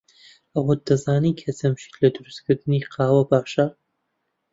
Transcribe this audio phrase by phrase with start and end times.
[0.55, 3.65] ئەوەت دەزانی کە جەمشید لە دروستکردنی قاوە باشە؟